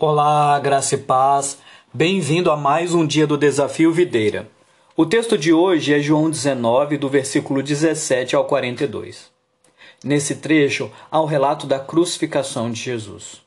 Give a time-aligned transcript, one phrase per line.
[0.00, 1.58] Olá, graça e paz.
[1.92, 4.48] Bem-vindo a mais um dia do Desafio Videira.
[4.96, 9.28] O texto de hoje é João 19, do versículo 17 ao 42.
[10.02, 13.42] Nesse trecho, há o um relato da crucificação de Jesus.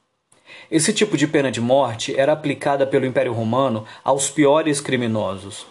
[0.69, 5.65] Esse tipo de pena de morte era aplicada pelo Império Romano aos piores criminosos,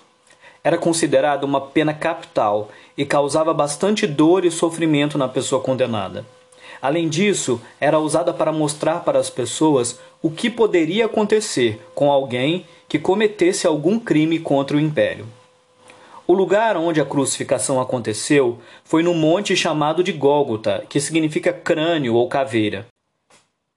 [0.62, 6.24] era considerada uma pena capital e causava bastante dor e sofrimento na pessoa condenada.
[6.82, 12.64] Além disso, era usada para mostrar para as pessoas o que poderia acontecer com alguém
[12.88, 15.26] que cometesse algum crime contra o império.
[16.26, 22.14] O lugar onde a crucificação aconteceu foi no monte chamado de Gólgota, que significa crânio
[22.14, 22.86] ou caveira.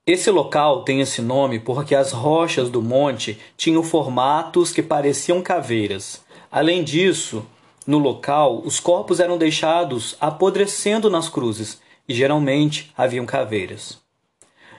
[0.05, 6.22] Esse local tem esse nome porque as rochas do monte tinham formatos que pareciam caveiras.
[6.53, 7.43] Além disso,
[7.87, 13.99] no local, os corpos eram deixados apodrecendo nas cruzes e geralmente haviam caveiras.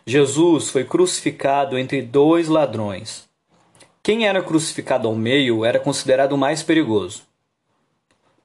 [0.06, 3.28] Jesus foi crucificado entre dois ladrões.
[4.05, 7.22] Quem era crucificado ao meio era considerado o mais perigoso.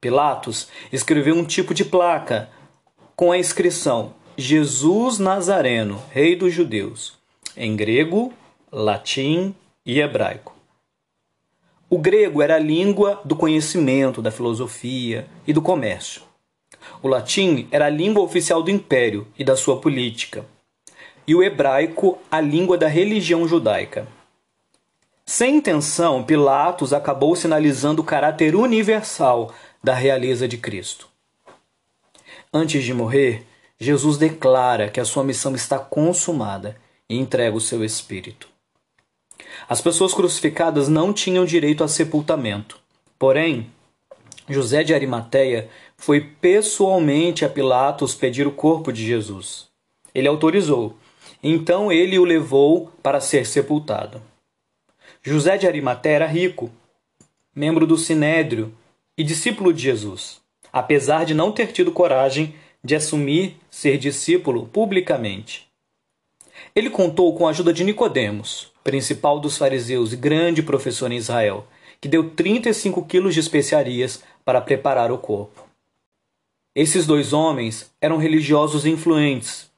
[0.02, 2.50] Pilatos escreveu um tipo de placa
[3.16, 7.14] com a inscrição Jesus Nazareno, Rei dos Judeus,
[7.56, 8.34] em grego,
[8.72, 9.54] latim
[9.86, 10.59] e hebraico.
[11.92, 16.22] O grego era a língua do conhecimento, da filosofia e do comércio.
[17.02, 20.46] O latim era a língua oficial do império e da sua política,
[21.26, 24.08] e o hebraico a língua da religião judaica.
[25.26, 29.52] Sem intenção, Pilatos acabou sinalizando o caráter universal
[29.84, 31.08] da realeza de Cristo.
[32.54, 33.48] Antes de morrer,
[33.80, 36.78] Jesus declara que a sua missão está consumada
[37.10, 38.48] e entrega o seu espírito.
[39.68, 42.80] As pessoas crucificadas não tinham direito a sepultamento.
[43.18, 43.70] Porém,
[44.48, 49.68] José de Arimateia foi pessoalmente a Pilatos pedir o corpo de Jesus.
[50.14, 50.98] Ele autorizou.
[51.44, 54.22] Então ele o levou para ser sepultado.
[55.22, 56.72] José de Arimateia era rico,
[57.56, 58.74] membro do Sinédrio
[59.18, 60.42] e discípulo de Jesus,
[60.74, 65.69] apesar de não ter tido coragem de assumir ser discípulo publicamente.
[66.76, 71.68] Ele contou com a ajuda de Nicodemos, principal dos fariseus e grande professor em Israel,
[72.00, 75.68] que deu 35 quilos de especiarias para preparar o corpo.
[76.76, 79.70] Esses dois homens eram religiosos influentes,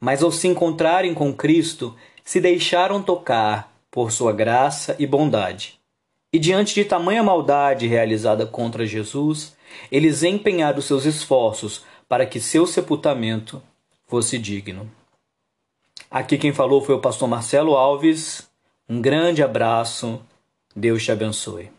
[0.00, 1.94] mas ao se encontrarem com Cristo,
[2.24, 5.78] se deixaram tocar por sua graça e bondade.
[6.32, 9.56] E diante de tamanha maldade realizada contra Jesus,
[9.90, 13.62] eles empenharam seus esforços para que seu sepultamento
[14.06, 14.90] fosse digno.
[16.10, 18.48] Aqui quem falou foi o pastor Marcelo Alves.
[18.88, 20.20] Um grande abraço.
[20.74, 21.70] Deus te abençoe.